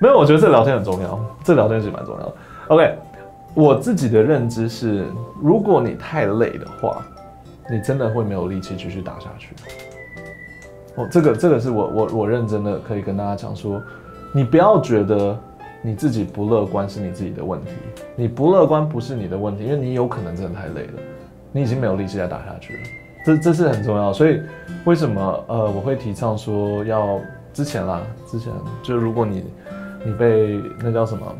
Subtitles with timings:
[0.00, 2.34] 没有，我觉得这聊天很重要，这聊天其实蛮重要的。
[2.68, 2.94] OK，
[3.54, 5.06] 我自己的认知是，
[5.42, 7.02] 如果你太累的话，
[7.70, 9.54] 你真的会没有力气继续打下去。
[10.96, 13.82] 哦，这个这个是我我我认真的可以跟大家讲说，
[14.32, 15.38] 你不要觉得
[15.82, 17.70] 你自己不乐观是你自己的问题，
[18.14, 21.02] 你不乐观不是你的问题，因为你有可能真的太累了，
[21.52, 22.80] 你已经没有力气再打下去了。
[23.24, 24.40] 这这是很重要，所以
[24.84, 27.18] 为什么呃我会提倡说要
[27.52, 28.52] 之前啦，之前
[28.82, 29.44] 就如果你
[30.06, 31.36] 你被那叫什么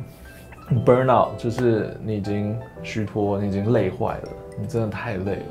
[0.84, 4.28] burnout，就是你已经虚脱，你已经累坏了，
[4.60, 5.42] 你真的太累了，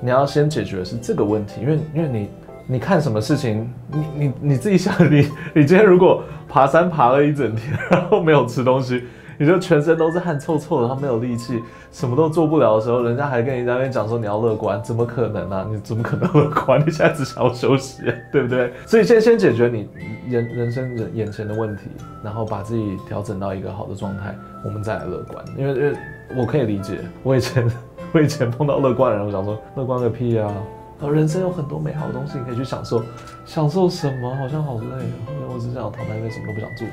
[0.00, 2.28] 你要先解决的是这个问题，因为因为你
[2.68, 9.02] 你看什么事情，你你你自己想， 你你今天如果爬山爬了一整天，然后没有吃东西。
[9.38, 15.66] 你就全身都是汗臭臭的，他没有力气，什么都做不了的时候，人家还跟你在那边讲说你要乐观，怎么可能呢、啊？
[15.70, 16.80] 你怎么可能乐观？
[16.84, 18.72] 你现在只想要休息，对不对？
[18.84, 19.88] 所以先先解决你
[20.28, 21.84] 人人生人眼前的问题，
[22.22, 25.44] 然后把自己调整到一个好的状态，我们再来乐观。
[25.56, 25.96] 因为因为
[26.36, 27.70] 我可以理解，我以前
[28.12, 30.52] 我以前碰到乐观的人，我想说乐观个屁啊！
[31.00, 33.00] 人生有很多美好的东西你可以去享受，
[33.46, 34.34] 享受什么？
[34.34, 35.46] 好像好累啊！
[35.54, 36.88] 我只想躺在那边什么都不想做。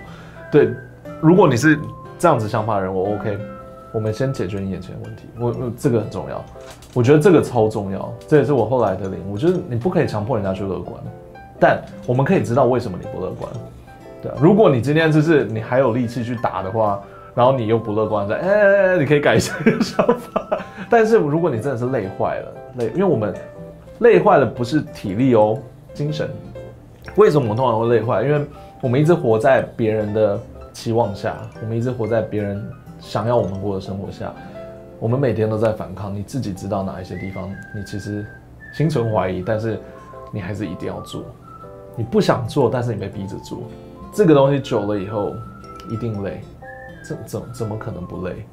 [0.52, 0.70] 对，
[1.20, 1.80] 如果你是。
[2.18, 3.38] 这样子想法的人，我 OK。
[3.92, 6.44] 我们先解决你眼前的问题，我我这个很重要，
[6.94, 9.32] 我觉得这个超重要，这也是我后来的领悟。
[9.32, 11.00] 我觉得你不可以强迫人家去乐观，
[11.58, 13.50] 但我们可以知道为什么你不乐观。
[14.22, 17.02] 对，如果你今天就是你还有力气去打的话，
[17.34, 20.60] 然后你又不乐观，在哎哎哎，你可以改一下想法。
[20.92, 23.34] 但是如果你真的是累坏了，累，因为我们
[24.00, 25.58] 累坏了不是体力哦，
[25.94, 26.30] 精神。
[27.16, 28.24] 为什么我们通常会累坏？
[28.24, 28.46] 因为
[28.82, 30.38] 我们一直活在别人的。
[30.76, 32.62] 期望下，我们一直活在别人
[33.00, 34.32] 想要我们过的生活下，
[35.00, 36.14] 我们每天都在反抗。
[36.14, 38.26] 你自己知道哪一些地方你其实
[38.74, 39.80] 心存怀疑，但是
[40.34, 41.24] 你还是一定要做。
[41.96, 43.64] 你不想做，但是你被逼着做。
[44.12, 45.32] 这个东西久了以后
[45.90, 46.42] 一定累，
[47.02, 48.46] 怎怎怎么可能不累？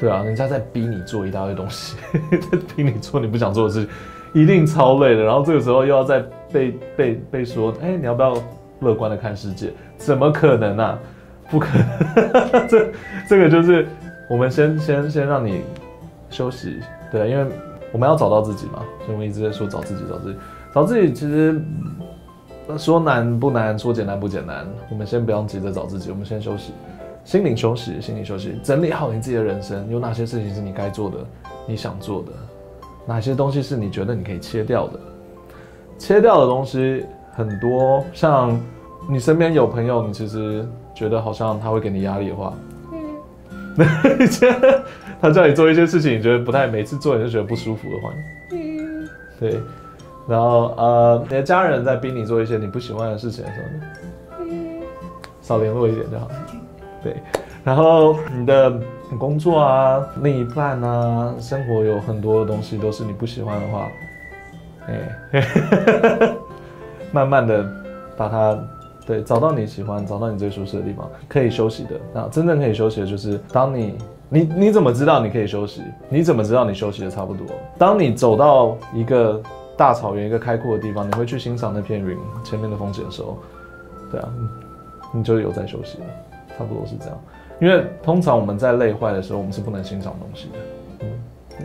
[0.00, 1.96] 对啊，人家在逼你做一大堆东西，
[2.50, 3.86] 在逼你做你不想做的事
[4.34, 5.22] 情，一定超累的。
[5.22, 8.34] 然后这个时候又要再被被被说，哎，你要不要
[8.80, 9.72] 乐观的看世界？
[9.96, 10.98] 怎么可能啊？
[11.50, 11.68] 不可
[12.52, 12.92] 能， 这
[13.28, 13.86] 这个就是
[14.28, 15.62] 我们先先先让你
[16.30, 16.80] 休息，
[17.10, 17.46] 对，因为
[17.92, 20.38] 我们要找到自己嘛，所以我们一直在说找自己，找自己，
[20.74, 21.12] 找自己。
[21.12, 21.60] 其实
[22.78, 24.66] 说难不难，说简单不简单。
[24.90, 26.72] 我们先不要急着找自己，我们先休息，
[27.24, 31.18] 心灵休息，心灵休息，整理好你自己的人生，有哪些事情是你该做的，
[31.66, 32.32] 你想做的，
[33.04, 35.00] 哪些东西是你觉得你可以切掉的，
[35.98, 38.58] 切掉的东西很多，像
[39.08, 40.66] 你身边有朋友，你其实。
[40.94, 42.52] 觉得好像他会给你压力的话，
[42.92, 43.00] 嗯，
[45.22, 48.12] 他叫你做一些事情，你觉得不太，每次做你就觉得不舒服的话，
[48.52, 49.08] 嗯，
[49.40, 49.58] 对，
[50.28, 54.82] 然后呃，你的家人在逼你做一些你不喜欢的事情的时候，嗯，
[55.40, 56.28] 少联络一点就好，
[57.02, 57.16] 对，
[57.64, 58.70] 然后你的
[59.18, 63.88] 工作啊，另一半啊，生活有很多的东西都是你不喜欢的话，
[64.86, 66.28] 哎，
[67.10, 67.66] 慢慢的
[68.14, 68.56] 把它。
[69.06, 72.00] 对，找到你喜欢，找到你最舒适的地方，可以休息的。
[72.14, 73.98] 那真正可以休息的，就是当你，
[74.28, 75.82] 你你怎么知道你可以休息？
[76.08, 77.46] 你怎么知道你休息的差不多？
[77.76, 79.42] 当你走到一个
[79.76, 83.38] 大草原，一个开阔的地方，你会去欣赏那片云前面的风景的时候，
[84.10, 84.28] 对啊，
[85.12, 86.04] 你就有在休息了，
[86.56, 87.20] 差不多是这样。
[87.60, 90.58] 因为通常我们在累坏的时候，我们是不能欣赏东西的。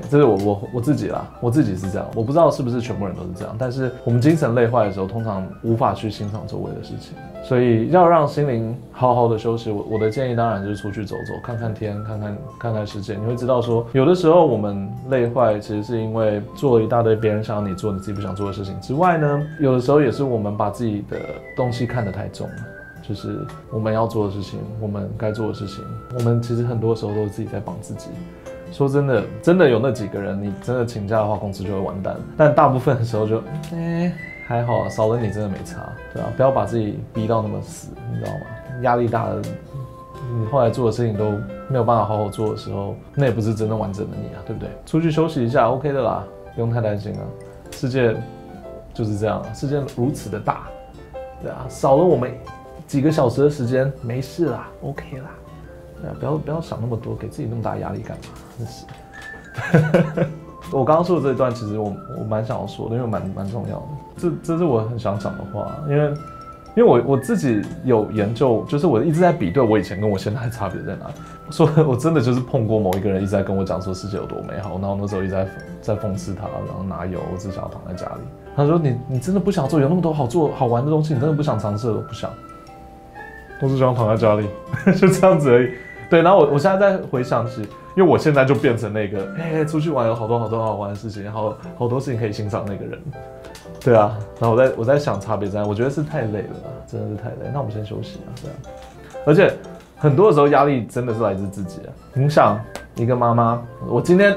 [0.10, 9.72] 这是我我我自己啦，我自己是这样，我不知道是不是全部人都是这样，但是我们精神累坏的时候，通常无法去欣赏周围的事情，所以要让心灵好好的休息。
[9.72, 21.18] 我我的建议当然就是出去走走，看看天，看看看看世界，你会知道说，有的时候我们累坏，其实是因为做了一大堆别人想要你做你自己不想做的事情之外呢，有的时候也是我们把自己的
[21.56, 22.56] 东西看得太重了，
[23.08, 25.84] 就是我们要做的事情，我们该做的事情，
[26.18, 28.10] 我们其实很多时候都是自己在绑自己。
[28.72, 32.16] 说真的，真的有那几个人，你真的请假的话，公司就会完蛋。
[32.36, 33.40] 但大部分的时候就，
[33.72, 34.14] 哎、欸，
[34.46, 38.46] 还好啊，少了你真的没差，对啊，不要把自己逼到那么死，你知道吗？
[38.84, 39.42] 压力大了，
[40.40, 41.32] 你后来做的事情都
[41.68, 44.70] 没有办法好好做的时候，那也不是真的完整的你啊，对不对？
[44.86, 47.22] 出去休息一下，OK 的啦，不用太担心啊。
[47.72, 48.16] 世界
[48.94, 50.68] 就是这样，世界如此的大，
[51.42, 52.32] 对啊，少了我们
[52.86, 55.30] 几个小时的时间，没事啦，OK 啦。
[56.02, 58.24] 对啊，不要不要想那么多，给自己那么大压力干嘛？
[58.58, 60.26] 真是。
[60.72, 63.86] 我刚刚说的这一段，其实我我蛮想要说的，因为蛮蛮重要的。
[64.18, 66.14] 这这是我很想讲的话，因为
[66.76, 71.06] 因为我我自己有研究，就是我一直在比对我以前跟我现在的差别在哪。
[71.50, 75.48] 说我真的就是碰过某一个人一直在跟我讲说世界有多美好，然后那时候一直在
[75.82, 78.22] 在讽刺他，然后哪有，我只想要躺在家里。
[78.54, 82.30] 他说你你真的不想做，有那么多好做好玩的东西，你真的不想尝试，我不想。
[83.62, 84.46] 我只想躺在家里，
[85.00, 85.72] 就这样子而已。
[86.10, 87.62] 对，然后我我现在在回想起，
[87.96, 93.00] 因为我现在就变成那个，哎、出去玩有好多好多好玩的事情，好好多事情可以欣赏那个人。
[93.82, 96.56] 对啊，然后我在我在想差别在，我觉得是太累了，
[96.88, 97.52] 真的是太累。
[97.54, 98.58] 那我们先休息啊，这样。
[99.26, 99.54] 而且
[99.98, 101.92] 很多的时候压力真的是来自自己啊。
[102.14, 102.60] 你想
[102.96, 104.36] 一个妈妈，我今天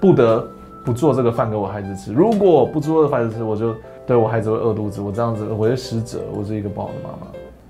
[0.00, 0.46] 不得
[0.84, 3.74] 不做这个饭给我孩子吃，如果不做这个饭吃，我就
[4.06, 7.26] 对我孩子会饿肚子，我这样子我会失责，我是一个不好的妈妈。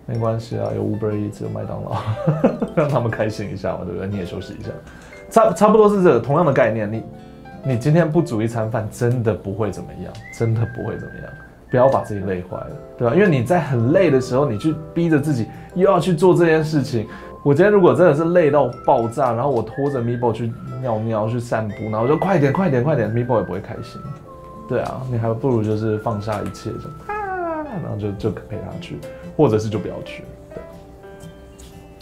[0.06, 1.97] 没关系啊，有 Uber Eats，有麦当劳，
[2.75, 4.06] 让他们开心一下嘛，对不对？
[4.08, 4.70] 你也休息一下，
[5.31, 6.91] 差差不多是这个同样的概念。
[6.91, 7.03] 你
[7.64, 11.32] 你今天不煮一餐饭，真的不会怎么样，真的不会怎么样。
[11.69, 13.14] 不要把自己累坏了，对吧？
[13.14, 17.08] 因为你在很累的时候，你去逼着自己又要去做这件事情。
[17.43, 24.00] 我今天如果真的是累到爆炸，然后我拖着 Meebo 去尿尿、去散步，然后我就快点、快点、快点，Meebo 也不会开心。
[24.69, 28.99] 对啊，你还不如就是放下一切，就啊，然后就就陪他去。
[29.37, 30.25] 或者是就不要去，
[30.55, 30.62] 对，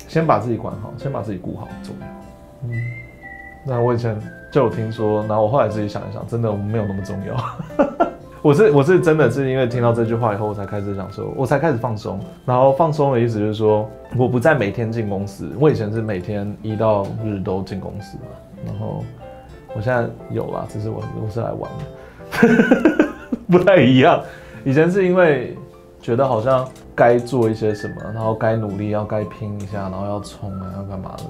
[0.09, 2.07] 先把自己管好，先把自己顾好重要。
[2.69, 2.71] 嗯，
[3.67, 4.17] 那我以前
[4.53, 7.37] 就有听说，然后我后来自己想一想，真的没有那么重要。
[8.41, 12.21] 我是我是真的是因为听到这句话以后，我才开始想说，我才开始放松。
[12.45, 13.89] 然后放松的意思就是说，
[14.19, 15.51] 我不再每天进公司。
[15.59, 18.25] 我以前是每天一到日都进公司嘛，
[18.67, 19.03] 然后
[19.75, 23.05] 我现在有啦，只是我我是来玩的，
[23.51, 24.23] 不太一样。
[24.63, 25.57] 以前是因为
[26.05, 26.69] 觉得好像。
[26.97, 31.25] 该做一些什么，然后该努力，要该拼一下，然后要冲啊，要干嘛的？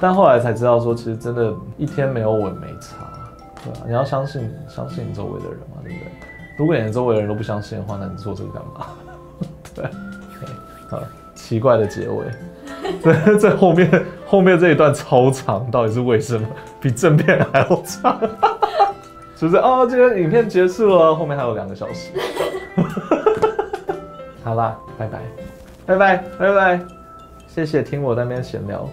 [0.00, 3.12] 但后来才知道，说其实真的，一天没有稳没差，
[3.62, 3.80] 对吧？
[3.86, 6.08] 你要相信，相信你周围的人嘛，对不对？
[6.56, 8.86] 如果连周围的人都不相信的话，那你做这个干嘛？
[9.74, 9.84] 对，
[10.88, 10.98] 好，
[11.34, 12.24] 奇怪的结尾。
[13.02, 16.48] 对，在后面后面这一段超长，到底是为什么？
[16.80, 18.18] 比正片还要长，
[19.36, 19.58] 是不是？
[19.58, 22.12] 哦，这个影片结束了，后面还有两个小时。
[24.44, 25.20] 好啦，拜拜，
[25.86, 26.80] 拜拜，拜拜，
[27.46, 28.88] 谢谢听我在那边闲聊。